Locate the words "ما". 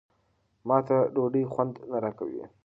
0.67-0.77